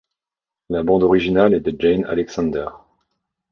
[0.71, 2.65] La bande originale est de Jann Halexander.